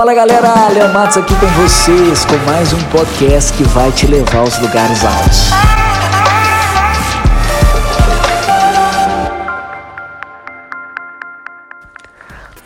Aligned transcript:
Fala 0.00 0.14
galera, 0.14 0.68
Leon 0.70 0.94
Matos 0.94 1.18
aqui 1.18 1.34
com 1.38 1.46
vocês 1.62 2.24
com 2.24 2.34
mais 2.46 2.72
um 2.72 2.82
podcast 2.84 3.52
que 3.52 3.62
vai 3.64 3.92
te 3.92 4.06
levar 4.06 4.38
aos 4.38 4.58
lugares 4.58 5.04
altos. 5.04 5.50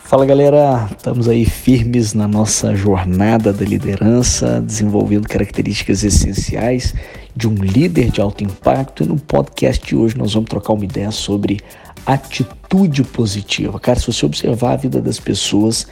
Fala 0.05 0.25
galera, 0.25 0.87
estamos 0.95 1.27
aí 1.27 1.43
firmes 1.43 2.13
na 2.13 2.25
nossa 2.25 2.73
jornada 2.73 3.51
da 3.51 3.65
liderança, 3.65 4.61
desenvolvendo 4.61 5.27
características 5.27 6.05
essenciais 6.05 6.95
de 7.35 7.49
um 7.49 7.55
líder 7.55 8.11
de 8.11 8.21
alto 8.21 8.45
impacto. 8.45 9.03
E 9.03 9.07
no 9.07 9.17
podcast 9.17 9.85
de 9.85 9.93
hoje 9.93 10.17
nós 10.17 10.33
vamos 10.33 10.49
trocar 10.49 10.71
uma 10.71 10.85
ideia 10.85 11.11
sobre 11.11 11.59
atitude 12.05 13.03
positiva. 13.03 13.77
Cara, 13.77 13.99
se 13.99 14.07
você 14.07 14.25
observar 14.25 14.71
a 14.71 14.77
vida 14.77 15.01
das 15.01 15.19
pessoas, 15.19 15.85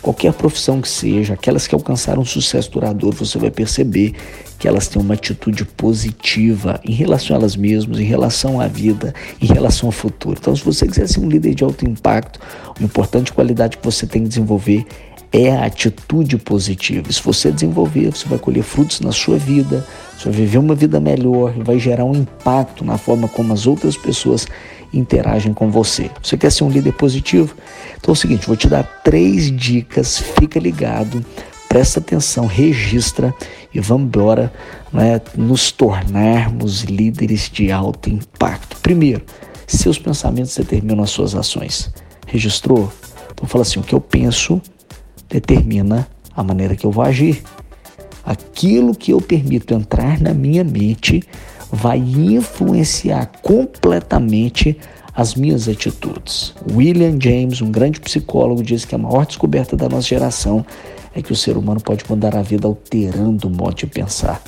qualquer 0.00 0.32
profissão 0.32 0.80
que 0.80 0.88
seja, 0.88 1.34
aquelas 1.34 1.66
que 1.66 1.74
alcançaram 1.74 2.24
sucesso 2.24 2.70
duradouro, 2.70 3.16
você 3.16 3.38
vai 3.38 3.50
perceber 3.50 4.14
que 4.58 4.68
elas 4.68 4.88
têm 4.88 5.00
uma 5.00 5.14
atitude 5.14 5.64
positiva 5.64 6.80
em 6.84 6.92
relação 6.92 7.34
a 7.34 7.38
elas 7.38 7.56
mesmas, 7.56 7.98
em 7.98 8.04
relação 8.04 8.60
à 8.60 8.66
vida, 8.66 9.14
em 9.40 9.46
relação 9.46 9.88
ao 9.88 9.92
futuro. 9.92 10.36
Então, 10.38 10.54
se 10.54 10.64
você 10.64 10.86
quiser 10.86 11.08
ser 11.08 11.20
um 11.20 11.28
líder 11.28 11.54
de 11.54 11.64
alto 11.64 11.86
impacto, 11.86 12.38
uma 12.78 12.84
importante 12.84 13.32
qualidade 13.32 13.78
que 13.78 13.84
você 13.84 14.06
tem 14.06 14.22
que 14.22 14.28
desenvolver 14.28 14.86
é 15.32 15.52
a 15.52 15.66
atitude 15.66 16.36
positiva. 16.38 17.10
Se 17.12 17.22
você 17.22 17.52
desenvolver, 17.52 18.10
você 18.10 18.28
vai 18.28 18.38
colher 18.38 18.62
frutos 18.62 19.00
na 19.00 19.12
sua 19.12 19.38
vida, 19.38 19.86
você 20.16 20.24
vai 20.24 20.32
viver 20.32 20.58
uma 20.58 20.74
vida 20.74 20.98
melhor, 20.98 21.52
vai 21.58 21.78
gerar 21.78 22.04
um 22.04 22.14
impacto 22.14 22.84
na 22.84 22.98
forma 22.98 23.28
como 23.28 23.52
as 23.52 23.66
outras 23.66 23.96
pessoas 23.96 24.46
interagem 24.92 25.54
com 25.54 25.70
você. 25.70 26.10
Você 26.22 26.36
quer 26.36 26.50
ser 26.50 26.64
um 26.64 26.70
líder 26.70 26.92
positivo? 26.92 27.54
Então 27.96 28.12
é 28.12 28.12
o 28.12 28.16
seguinte, 28.16 28.46
vou 28.46 28.56
te 28.56 28.68
dar 28.68 28.82
três 29.04 29.54
dicas, 29.56 30.18
fica 30.18 30.58
ligado, 30.58 31.24
presta 31.68 32.00
atenção, 32.00 32.46
registra 32.46 33.32
e 33.72 33.78
vamos 33.78 34.08
embora 34.08 34.52
né, 34.92 35.20
nos 35.36 35.70
tornarmos 35.70 36.82
líderes 36.82 37.48
de 37.48 37.70
alto 37.70 38.10
impacto. 38.10 38.76
Primeiro, 38.78 39.22
seus 39.64 39.96
pensamentos 39.96 40.56
determinam 40.56 41.04
as 41.04 41.10
suas 41.10 41.36
ações. 41.36 41.92
Registrou? 42.26 42.92
Então 43.32 43.48
fala 43.48 43.62
assim, 43.62 43.78
o 43.78 43.82
que 43.84 43.94
eu 43.94 44.00
penso 44.00 44.60
determina 45.30 46.06
a 46.34 46.42
maneira 46.42 46.76
que 46.76 46.84
eu 46.84 46.90
vou 46.90 47.04
agir. 47.04 47.42
Aquilo 48.24 48.94
que 48.94 49.12
eu 49.12 49.20
permito 49.20 49.72
entrar 49.72 50.20
na 50.20 50.34
minha 50.34 50.62
mente 50.62 51.22
vai 51.72 51.98
influenciar 51.98 53.30
completamente 53.42 54.76
as 55.14 55.34
minhas 55.34 55.68
atitudes. 55.68 56.54
William 56.72 57.16
James, 57.20 57.62
um 57.62 57.70
grande 57.70 58.00
psicólogo, 58.00 58.62
diz 58.62 58.84
que 58.84 58.94
a 58.94 58.98
maior 58.98 59.26
descoberta 59.26 59.76
da 59.76 59.88
nossa 59.88 60.06
geração 60.06 60.64
é 61.14 61.22
que 61.22 61.32
o 61.32 61.36
ser 61.36 61.56
humano 61.56 61.80
pode 61.80 62.04
mudar 62.08 62.36
a 62.36 62.42
vida 62.42 62.66
alterando 62.66 63.48
o 63.48 63.50
modo 63.50 63.74
de 63.74 63.86
pensar. 63.86 64.40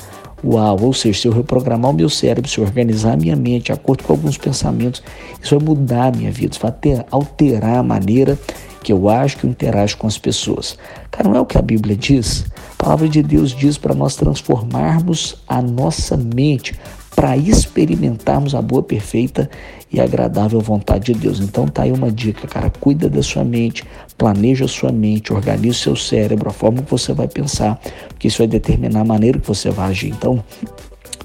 Uau, 0.44 0.76
ou 0.82 0.92
seja, 0.92 1.20
se 1.20 1.28
eu 1.28 1.32
reprogramar 1.32 1.90
o 1.90 1.94
meu 1.94 2.08
cérebro, 2.08 2.50
se 2.50 2.58
eu 2.58 2.64
organizar 2.64 3.12
a 3.12 3.16
minha 3.16 3.36
mente 3.36 3.66
de 3.66 3.72
acordo 3.72 4.02
com 4.02 4.12
alguns 4.12 4.36
pensamentos, 4.36 5.02
isso 5.40 5.56
vai 5.56 5.64
mudar 5.64 6.06
a 6.06 6.16
minha 6.16 6.32
vida, 6.32 6.54
isso 6.54 6.60
vai 6.60 7.04
alterar 7.10 7.78
a 7.78 7.82
maneira 7.82 8.38
que 8.82 8.92
eu 8.92 9.08
acho 9.08 9.36
que 9.38 9.44
eu 9.44 9.50
interajo 9.50 9.96
com 9.96 10.06
as 10.06 10.18
pessoas. 10.18 10.76
Cara, 11.10 11.28
não 11.28 11.36
é 11.36 11.40
o 11.40 11.46
que 11.46 11.58
a 11.58 11.62
Bíblia 11.62 11.96
diz? 11.96 12.44
A 12.78 12.82
palavra 12.82 13.08
de 13.08 13.22
Deus 13.22 13.54
diz 13.54 13.78
para 13.78 13.94
nós 13.94 14.16
transformarmos 14.16 15.36
a 15.46 15.62
nossa 15.62 16.16
mente 16.16 16.74
para 17.14 17.36
experimentarmos 17.36 18.54
a 18.54 18.62
boa, 18.62 18.82
perfeita 18.82 19.48
e 19.92 20.00
agradável 20.00 20.60
vontade 20.60 21.12
de 21.12 21.20
Deus. 21.20 21.40
Então 21.40 21.68
tá 21.68 21.82
aí 21.82 21.92
uma 21.92 22.10
dica, 22.10 22.48
cara, 22.48 22.70
cuida 22.70 23.08
da 23.08 23.22
sua 23.22 23.44
mente, 23.44 23.84
planeja 24.16 24.64
a 24.64 24.68
sua 24.68 24.90
mente, 24.90 25.32
organize 25.32 25.70
o 25.70 25.82
seu 25.82 25.96
cérebro, 25.96 26.48
a 26.48 26.52
forma 26.52 26.82
que 26.82 26.90
você 26.90 27.12
vai 27.12 27.28
pensar, 27.28 27.80
porque 28.08 28.28
isso 28.28 28.38
vai 28.38 28.46
determinar 28.46 29.00
a 29.00 29.04
maneira 29.04 29.38
que 29.38 29.46
você 29.46 29.70
vai 29.70 29.90
agir. 29.90 30.08
Então, 30.08 30.42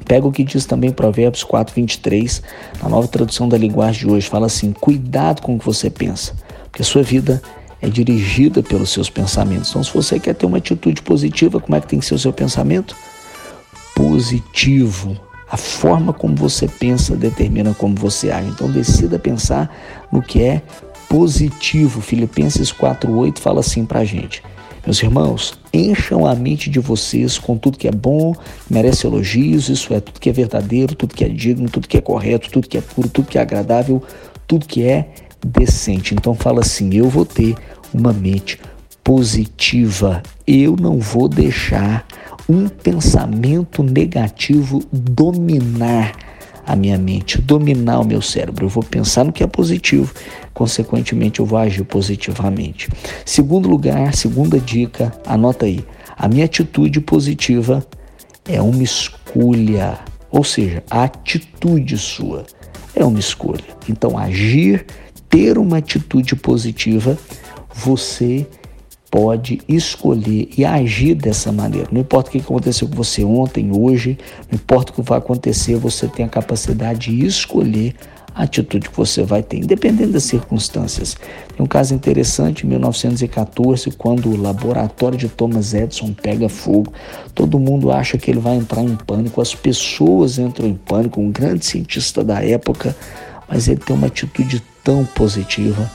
Pega 0.07 0.25
o 0.25 0.31
que 0.31 0.43
diz 0.43 0.65
também 0.65 0.89
Provérbios 0.89 1.43
4, 1.43 1.75
23, 1.75 2.41
na 2.81 2.87
nova 2.87 3.09
tradução 3.09 3.49
da 3.49 3.57
linguagem 3.57 4.07
de 4.07 4.13
hoje, 4.13 4.29
fala 4.29 4.45
assim: 4.45 4.71
cuidado 4.71 5.41
com 5.41 5.55
o 5.55 5.59
que 5.59 5.65
você 5.65 5.89
pensa, 5.89 6.33
porque 6.77 6.83
a 6.83 6.85
sua 6.85 7.01
vida 7.01 7.41
é 7.81 7.89
dirigida 7.89 8.61
pelos 8.61 8.91
seus 8.91 9.09
pensamentos. 9.09 9.71
Então, 9.71 9.83
se 9.83 9.91
você 9.91 10.19
quer 10.19 10.35
ter 10.35 10.45
uma 10.45 10.57
atitude 10.57 11.01
positiva, 11.01 11.59
como 11.59 11.75
é 11.75 11.81
que 11.81 11.87
tem 11.87 11.97
que 11.97 12.05
ser 12.05 12.13
o 12.13 12.19
seu 12.19 12.31
pensamento? 12.31 12.95
Positivo. 13.95 15.19
A 15.49 15.57
forma 15.57 16.13
como 16.13 16.35
você 16.35 16.67
pensa 16.67 17.15
determina 17.15 17.73
como 17.73 17.95
você 17.95 18.29
age. 18.29 18.49
Então 18.49 18.69
decida 18.69 19.17
pensar 19.17 19.75
no 20.11 20.21
que 20.21 20.43
é 20.43 20.61
positivo. 21.09 22.01
Filipenses 22.01 22.71
4:8 22.71 23.39
fala 23.39 23.61
assim 23.61 23.85
para 23.85 24.01
a 24.01 24.05
gente. 24.05 24.43
Meus 24.85 25.01
irmãos, 25.01 25.57
encham 25.73 26.27
a 26.27 26.35
mente 26.35 26.69
de 26.69 26.79
vocês 26.79 27.39
com 27.39 27.57
tudo 27.57 27.77
que 27.77 27.87
é 27.87 27.91
bom, 27.91 28.35
merece 28.69 29.07
elogios, 29.07 29.67
isso 29.67 29.93
é 29.93 29.99
tudo 29.99 30.19
que 30.19 30.29
é 30.29 30.33
verdadeiro, 30.33 30.95
tudo 30.95 31.15
que 31.15 31.23
é 31.23 31.29
digno, 31.29 31.69
tudo 31.69 31.87
que 31.87 31.97
é 31.97 32.01
correto, 32.01 32.51
tudo 32.51 32.67
que 32.67 32.77
é 32.77 32.81
puro, 32.81 33.09
tudo 33.09 33.27
que 33.27 33.37
é 33.37 33.41
agradável, 33.41 34.03
tudo 34.45 34.65
que 34.65 34.83
é 34.83 35.09
decente. 35.47 36.13
Então 36.13 36.35
fala 36.35 36.61
assim: 36.61 36.93
eu 36.93 37.09
vou 37.09 37.25
ter 37.25 37.55
uma 37.93 38.13
mente 38.13 38.59
positiva. 39.03 40.21
Eu 40.45 40.75
não 40.75 40.99
vou 40.99 41.27
deixar 41.27 42.05
um 42.49 42.67
pensamento 42.67 43.83
negativo 43.83 44.83
dominar 44.91 46.13
a 46.65 46.75
minha 46.75 46.97
mente, 46.97 47.41
dominar 47.41 47.99
o 48.01 48.05
meu 48.05 48.21
cérebro. 48.21 48.65
Eu 48.65 48.69
vou 48.69 48.83
pensar 48.83 49.23
no 49.23 49.31
que 49.31 49.41
é 49.41 49.47
positivo, 49.47 50.13
consequentemente 50.53 51.39
eu 51.39 51.45
vou 51.45 51.57
agir 51.57 51.85
positivamente. 51.85 52.89
Segundo 53.25 53.69
lugar, 53.69 54.13
segunda 54.13 54.59
dica, 54.59 55.13
anota 55.25 55.65
aí. 55.65 55.85
A 56.17 56.27
minha 56.27 56.45
atitude 56.45 56.99
positiva 56.99 57.85
é 58.45 58.61
uma 58.61 58.83
escolha, 58.83 59.99
ou 60.29 60.43
seja, 60.43 60.83
a 60.89 61.03
atitude 61.03 61.97
sua 61.97 62.45
é 62.95 63.05
uma 63.05 63.19
escolha. 63.19 63.63
Então, 63.87 64.17
agir, 64.17 64.85
ter 65.29 65.57
uma 65.57 65.77
atitude 65.77 66.35
positiva, 66.35 67.17
você 67.73 68.47
pode 69.09 69.61
escolher 69.67 70.49
e 70.57 70.65
agir 70.65 71.15
dessa 71.15 71.51
maneira. 71.51 71.87
Não 71.91 72.01
importa 72.01 72.29
o 72.29 72.31
que 72.31 72.39
aconteceu 72.39 72.87
com 72.87 72.95
você 72.95 73.23
ontem, 73.23 73.71
hoje, 73.71 74.17
não 74.51 74.55
importa 74.55 74.91
o 74.91 74.95
que 74.95 75.01
vai 75.01 75.17
acontecer, 75.17 75.75
você 75.75 76.07
tem 76.07 76.25
a 76.25 76.29
capacidade 76.29 77.11
de 77.11 77.25
escolher 77.25 77.95
a 78.35 78.43
atitude 78.43 78.89
que 78.89 78.95
você 78.95 79.23
vai 79.23 79.41
ter, 79.41 79.57
independente 79.57 80.11
das 80.11 80.23
circunstâncias. 80.23 81.15
Tem 81.55 81.65
um 81.65 81.67
caso 81.67 81.95
interessante 81.95 82.65
em 82.65 82.69
1914, 82.69 83.89
quando 83.91 84.29
o 84.29 84.39
laboratório 84.39 85.17
de 85.17 85.27
Thomas 85.27 85.73
Edison 85.73 86.13
pega 86.13 86.47
fogo, 86.47 86.93
todo 87.33 87.57
mundo 87.57 87.91
acha 87.91 88.17
que 88.17 88.29
ele 88.29 88.39
vai 88.39 88.55
entrar 88.55 88.83
em 88.83 88.95
pânico, 88.95 89.41
as 89.41 89.55
pessoas 89.55 90.37
entram 90.37 90.67
em 90.67 90.75
pânico, 90.75 91.19
um 91.19 91.31
grande 91.31 91.65
cientista 91.65 92.23
da 92.23 92.43
época, 92.43 92.95
mas 93.49 93.67
ele 93.67 93.79
tem 93.79 93.95
uma 93.95 94.07
atitude 94.07 94.61
tão 94.87 95.03
positiva. 95.03 95.91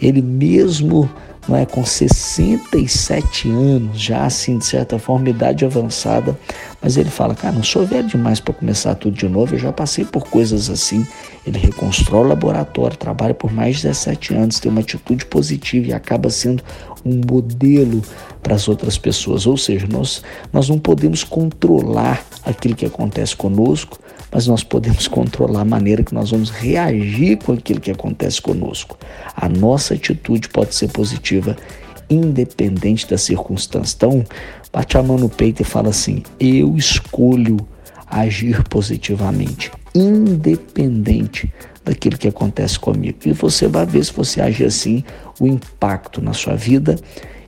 Ele 0.00 0.22
mesmo 0.22 1.10
não 1.48 1.56
é, 1.56 1.66
com 1.66 1.84
67 1.84 3.48
anos, 3.48 4.00
já 4.00 4.24
assim, 4.24 4.58
de 4.58 4.66
certa 4.66 4.98
forma, 4.98 5.28
idade 5.30 5.64
avançada, 5.64 6.36
mas 6.82 6.96
ele 6.96 7.08
fala, 7.08 7.34
cara, 7.36 7.54
não 7.54 7.62
sou 7.62 7.86
velho 7.86 8.06
demais 8.06 8.40
para 8.40 8.54
começar 8.54 8.94
tudo 8.96 9.16
de 9.16 9.28
novo, 9.28 9.54
eu 9.54 9.58
já 9.58 9.72
passei 9.72 10.04
por 10.04 10.24
coisas 10.28 10.68
assim. 10.68 11.06
Ele 11.46 11.58
reconstrói 11.58 12.24
o 12.24 12.28
laboratório, 12.28 12.96
trabalha 12.96 13.32
por 13.32 13.52
mais 13.52 13.76
de 13.76 13.82
17 13.82 14.34
anos, 14.34 14.58
tem 14.58 14.70
uma 14.70 14.80
atitude 14.80 15.24
positiva 15.26 15.88
e 15.88 15.92
acaba 15.92 16.30
sendo 16.30 16.64
um 17.04 17.20
modelo 17.30 18.02
para 18.42 18.56
as 18.56 18.68
outras 18.68 18.98
pessoas. 18.98 19.46
Ou 19.46 19.56
seja, 19.56 19.86
nós, 19.88 20.24
nós 20.52 20.68
não 20.68 20.80
podemos 20.80 21.22
controlar 21.22 22.24
aquilo 22.44 22.74
que 22.74 22.86
acontece 22.86 23.36
conosco, 23.36 24.00
mas 24.30 24.46
nós 24.46 24.62
podemos 24.62 25.08
controlar 25.08 25.62
a 25.62 25.64
maneira 25.64 26.02
que 26.02 26.14
nós 26.14 26.30
vamos 26.30 26.50
reagir 26.50 27.38
com 27.38 27.52
aquilo 27.52 27.80
que 27.80 27.90
acontece 27.90 28.40
conosco. 28.40 28.98
A 29.34 29.48
nossa 29.48 29.94
atitude 29.94 30.48
pode 30.48 30.74
ser 30.74 30.88
positiva, 30.88 31.56
independente 32.10 33.08
da 33.08 33.18
circunstância. 33.18 33.96
Então, 33.96 34.24
bate 34.72 34.98
a 34.98 35.02
mão 35.02 35.16
no 35.16 35.28
peito 35.28 35.62
e 35.62 35.64
fala 35.64 35.90
assim: 35.90 36.22
eu 36.38 36.76
escolho 36.76 37.56
agir 38.06 38.62
positivamente, 38.64 39.70
independente 39.94 41.52
daquilo 41.84 42.18
que 42.18 42.28
acontece 42.28 42.78
comigo. 42.78 43.18
E 43.24 43.32
você 43.32 43.68
vai 43.68 43.86
ver 43.86 44.04
se 44.04 44.12
você 44.12 44.40
agir 44.40 44.66
assim, 44.66 45.04
o 45.40 45.46
impacto 45.46 46.20
na 46.20 46.32
sua 46.32 46.56
vida 46.56 46.96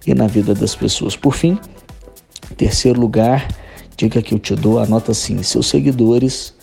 e 0.06 0.14
na 0.14 0.26
vida 0.26 0.55
das 0.55 0.75
pessoas. 0.75 1.17
Por 1.17 1.35
fim, 1.35 1.58
terceiro 2.56 3.00
lugar, 3.00 3.49
dica 3.97 4.23
que 4.23 4.32
eu 4.32 4.38
te 4.38 4.55
dou, 4.55 4.79
anota 4.79 5.12
assim: 5.12 5.43
seus 5.43 5.67
seguidores 5.67 6.56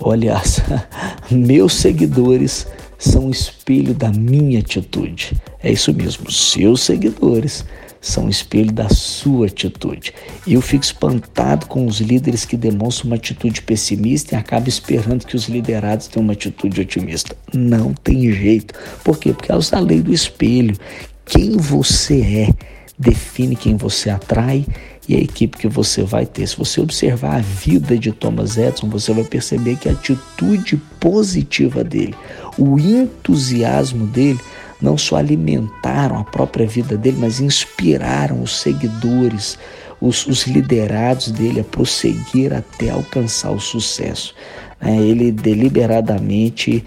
Olha, 0.00 0.40
meus 1.30 1.74
seguidores 1.74 2.66
são 2.98 3.30
espelho 3.30 3.94
da 3.94 4.10
minha 4.10 4.60
atitude. 4.60 5.32
É 5.62 5.72
isso 5.72 5.92
mesmo, 5.92 6.30
seus 6.30 6.82
seguidores 6.82 7.64
são 8.04 8.28
espelho 8.28 8.70
da 8.70 8.88
sua 8.90 9.46
atitude. 9.46 10.12
E 10.46 10.54
eu 10.54 10.60
fico 10.60 10.84
espantado 10.84 11.66
com 11.66 11.86
os 11.86 12.00
líderes 12.00 12.44
que 12.44 12.56
demonstram 12.56 13.10
uma 13.10 13.16
atitude 13.16 13.62
pessimista 13.62 14.34
e 14.34 14.38
acabam 14.38 14.68
esperando 14.68 15.26
que 15.26 15.34
os 15.34 15.48
liderados 15.48 16.06
tenham 16.06 16.24
uma 16.24 16.34
atitude 16.34 16.82
otimista. 16.82 17.34
Não 17.52 17.94
tem 17.94 18.30
jeito. 18.30 18.74
Por 19.02 19.18
quê? 19.18 19.32
Porque 19.32 19.50
é 19.50 19.54
a 19.54 19.80
lei 19.80 20.02
do 20.02 20.12
espelho. 20.12 20.76
Quem 21.24 21.56
você 21.56 22.20
é 22.20 22.54
define 22.98 23.56
quem 23.56 23.76
você 23.76 24.10
atrai 24.10 24.66
e 25.08 25.16
a 25.16 25.18
equipe 25.18 25.58
que 25.58 25.68
você 25.68 26.02
vai 26.02 26.24
ter. 26.24 26.46
Se 26.46 26.56
você 26.56 26.80
observar 26.80 27.36
a 27.36 27.40
vida 27.40 27.98
de 27.98 28.12
Thomas 28.12 28.56
Edison, 28.56 28.88
você 28.88 29.12
vai 29.12 29.24
perceber 29.24 29.76
que 29.76 29.88
a 29.88 29.92
atitude 29.92 30.76
positiva 30.98 31.84
dele, 31.84 32.14
o 32.58 32.78
entusiasmo 32.78 34.06
dele, 34.06 34.40
não 34.80 34.98
só 34.98 35.16
alimentaram 35.16 36.18
a 36.18 36.24
própria 36.24 36.66
vida 36.66 36.96
dele, 36.96 37.18
mas 37.20 37.40
inspiraram 37.40 38.42
os 38.42 38.60
seguidores, 38.60 39.58
os, 40.00 40.26
os 40.26 40.46
liderados 40.46 41.30
dele 41.30 41.60
a 41.60 41.64
prosseguir 41.64 42.52
até 42.52 42.90
alcançar 42.90 43.50
o 43.50 43.60
sucesso. 43.60 44.34
É, 44.80 44.94
ele 44.94 45.32
deliberadamente 45.32 46.84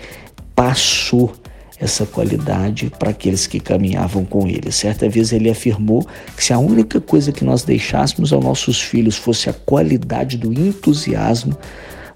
passou 0.53 1.33
essa 1.79 2.05
qualidade 2.05 2.91
para 2.97 3.11
aqueles 3.11 3.45
que 3.45 3.59
caminhavam 3.59 4.25
com 4.25 4.47
ele. 4.47 4.71
Certa 4.71 5.07
vez 5.07 5.31
ele 5.31 5.49
afirmou 5.49 6.05
que 6.35 6.43
se 6.43 6.51
a 6.51 6.59
única 6.59 6.99
coisa 6.99 7.31
que 7.31 7.45
nós 7.45 7.63
deixássemos 7.63 8.33
aos 8.33 8.43
nossos 8.43 8.81
filhos 8.81 9.15
fosse 9.15 9.49
a 9.49 9.53
qualidade 9.53 10.37
do 10.37 10.51
entusiasmo, 10.51 11.57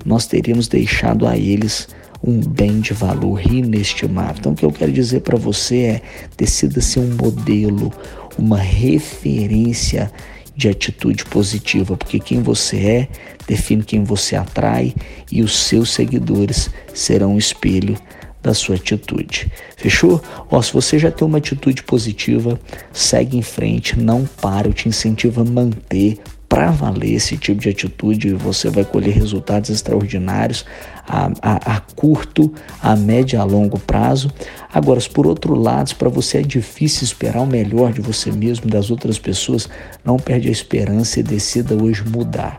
nós 0.03 0.25
teríamos 0.25 0.67
deixado 0.67 1.27
a 1.27 1.37
eles 1.37 1.87
um 2.23 2.39
bem 2.39 2.79
de 2.79 2.93
valor 2.93 3.41
inestimável. 3.45 4.35
Então, 4.39 4.51
o 4.53 4.55
que 4.55 4.65
eu 4.65 4.71
quero 4.71 4.91
dizer 4.91 5.21
para 5.21 5.37
você 5.37 5.77
é: 5.77 6.01
decida 6.37 6.81
ser 6.81 6.99
um 6.99 7.15
modelo, 7.15 7.91
uma 8.37 8.57
referência 8.57 10.11
de 10.55 10.69
atitude 10.69 11.25
positiva, 11.25 11.95
porque 11.95 12.19
quem 12.19 12.41
você 12.41 12.77
é 12.77 13.07
define 13.47 13.83
quem 13.83 14.03
você 14.03 14.35
atrai 14.35 14.93
e 15.31 15.41
os 15.41 15.57
seus 15.57 15.91
seguidores 15.91 16.69
serão 16.93 17.33
um 17.33 17.37
espelho 17.37 17.97
da 18.41 18.53
sua 18.53 18.75
atitude. 18.75 19.51
Fechou? 19.77 20.21
Ó, 20.49 20.61
se 20.61 20.73
você 20.73 20.97
já 20.97 21.11
tem 21.11 21.27
uma 21.27 21.37
atitude 21.37 21.83
positiva, 21.83 22.59
segue 22.91 23.37
em 23.37 23.41
frente, 23.41 23.99
não 23.99 24.25
para, 24.41 24.67
eu 24.67 24.73
te 24.73 24.89
incentivo 24.89 25.41
a 25.41 25.45
manter 25.45 26.19
para 26.51 26.69
valer 26.69 27.13
esse 27.13 27.37
tipo 27.37 27.61
de 27.61 27.69
atitude, 27.69 28.33
você 28.33 28.69
vai 28.69 28.83
colher 28.83 29.15
resultados 29.15 29.69
extraordinários 29.69 30.65
a, 31.07 31.31
a, 31.41 31.75
a 31.77 31.79
curto, 31.95 32.53
a 32.83 32.93
médio 32.93 33.37
e 33.37 33.39
a 33.39 33.43
longo 33.45 33.79
prazo. 33.79 34.29
Agora, 34.73 34.99
por 35.13 35.25
outro 35.25 35.55
lado, 35.55 35.95
para 35.95 36.09
você 36.09 36.39
é 36.39 36.41
difícil 36.41 37.05
esperar 37.05 37.41
o 37.41 37.47
melhor 37.47 37.93
de 37.93 38.01
você 38.01 38.33
mesmo, 38.33 38.69
das 38.69 38.91
outras 38.91 39.17
pessoas, 39.17 39.69
não 40.03 40.17
perde 40.17 40.49
a 40.49 40.51
esperança 40.51 41.21
e 41.21 41.23
decida 41.23 41.73
hoje 41.73 42.03
mudar 42.03 42.57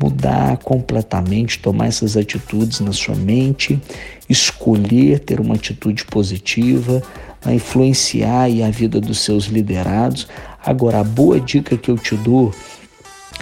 mudar 0.00 0.56
completamente, 0.58 1.58
tomar 1.58 1.86
essas 1.86 2.16
atitudes 2.16 2.80
na 2.80 2.92
sua 2.92 3.14
mente, 3.14 3.80
escolher 4.28 5.18
ter 5.20 5.40
uma 5.40 5.56
atitude 5.56 6.04
positiva, 6.06 7.02
influenciar 7.46 8.44
a 8.44 8.70
vida 8.70 9.00
dos 9.00 9.20
seus 9.20 9.44
liderados. 9.44 10.26
Agora, 10.64 11.00
a 11.00 11.04
boa 11.04 11.38
dica 11.38 11.76
que 11.76 11.90
eu 11.90 11.98
te 11.98 12.14
dou 12.16 12.52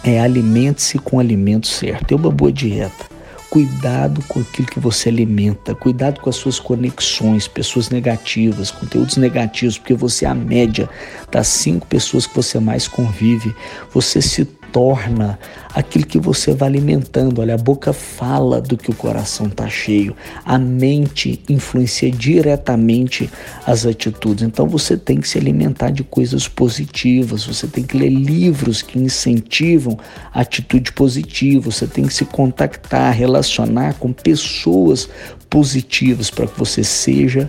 é 0.02 0.20
alimente-se 0.20 0.98
com 0.98 1.16
o 1.16 1.20
alimento 1.20 1.66
certo. 1.66 2.06
Tem 2.06 2.16
uma 2.16 2.30
boa 2.30 2.52
dieta. 2.52 3.06
Cuidado 3.50 4.22
com 4.28 4.40
aquilo 4.40 4.68
que 4.68 4.78
você 4.78 5.08
alimenta, 5.08 5.74
cuidado 5.74 6.20
com 6.20 6.28
as 6.28 6.36
suas 6.36 6.60
conexões, 6.60 7.48
pessoas 7.48 7.88
negativas, 7.88 8.70
conteúdos 8.70 9.16
negativos, 9.16 9.78
porque 9.78 9.94
você 9.94 10.26
é 10.26 10.28
a 10.28 10.34
média 10.34 10.88
das 11.30 11.46
cinco 11.46 11.86
pessoas 11.86 12.26
que 12.26 12.36
você 12.36 12.60
mais 12.60 12.86
convive. 12.86 13.54
Você 13.90 14.20
se 14.20 14.44
torna 14.72 15.38
aquilo 15.74 16.06
que 16.06 16.18
você 16.18 16.52
vai 16.52 16.68
alimentando. 16.68 17.40
Olha, 17.40 17.54
a 17.54 17.58
boca 17.58 17.92
fala 17.92 18.60
do 18.60 18.76
que 18.76 18.90
o 18.90 18.94
coração 18.94 19.46
está 19.46 19.68
cheio, 19.68 20.16
a 20.44 20.58
mente 20.58 21.42
influencia 21.48 22.10
diretamente 22.10 23.30
as 23.66 23.86
atitudes. 23.86 24.44
Então 24.44 24.68
você 24.68 24.96
tem 24.96 25.20
que 25.20 25.28
se 25.28 25.38
alimentar 25.38 25.90
de 25.90 26.02
coisas 26.02 26.48
positivas, 26.48 27.44
você 27.44 27.66
tem 27.66 27.84
que 27.84 27.96
ler 27.96 28.10
livros 28.10 28.82
que 28.82 28.98
incentivam 28.98 29.98
a 30.32 30.40
atitude 30.40 30.92
positiva, 30.92 31.70
você 31.70 31.86
tem 31.86 32.06
que 32.06 32.14
se 32.14 32.24
contactar, 32.24 33.14
relacionar 33.14 33.94
com 33.94 34.12
pessoas 34.12 35.08
positivas 35.48 36.30
para 36.30 36.46
que 36.46 36.58
você 36.58 36.84
seja 36.84 37.48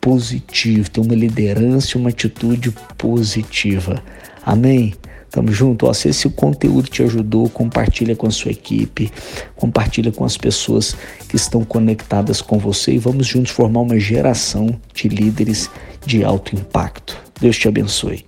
positivo, 0.00 0.90
ter 0.90 1.00
uma 1.00 1.14
liderança 1.14 1.96
e 1.96 2.00
uma 2.00 2.08
atitude 2.08 2.72
positiva. 2.96 4.02
Amém? 4.44 4.94
Tamo 5.30 5.52
junto. 5.52 5.86
Ó, 5.86 5.92
se 5.92 6.08
esse 6.08 6.28
conteúdo 6.28 6.88
te 6.88 7.02
ajudou, 7.02 7.48
compartilha 7.48 8.16
com 8.16 8.26
a 8.26 8.30
sua 8.30 8.50
equipe, 8.50 9.10
compartilha 9.56 10.10
com 10.10 10.24
as 10.24 10.36
pessoas 10.36 10.96
que 11.28 11.36
estão 11.36 11.64
conectadas 11.64 12.42
com 12.42 12.58
você 12.58 12.92
e 12.92 12.98
vamos 12.98 13.26
juntos 13.26 13.52
formar 13.52 13.80
uma 13.80 13.98
geração 13.98 14.68
de 14.92 15.08
líderes 15.08 15.70
de 16.04 16.24
alto 16.24 16.56
impacto. 16.56 17.16
Deus 17.40 17.56
te 17.56 17.68
abençoe. 17.68 18.24